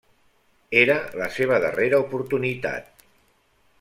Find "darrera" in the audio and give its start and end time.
1.65-2.01